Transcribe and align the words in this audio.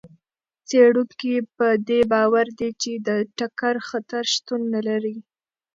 څېړونکي 0.67 1.33
په 1.57 1.67
دې 1.87 2.01
باور 2.11 2.47
دي 2.59 2.69
چې 2.81 2.91
د 3.07 3.09
ټکر 3.37 3.75
خطر 3.89 4.23
شتون 4.33 4.61
نه 4.73 4.81
لري. 4.87 5.17